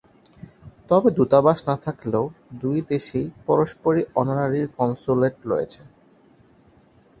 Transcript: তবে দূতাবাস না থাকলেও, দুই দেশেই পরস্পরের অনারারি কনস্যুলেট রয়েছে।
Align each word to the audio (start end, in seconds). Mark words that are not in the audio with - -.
তবে 0.89 1.09
দূতাবাস 1.17 1.59
না 1.67 1.75
থাকলেও, 1.85 2.25
দুই 2.61 2.77
দেশেই 2.89 3.27
পরস্পরের 3.47 4.05
অনারারি 4.15 4.61
কনস্যুলেট 4.77 5.35
রয়েছে। 5.45 5.81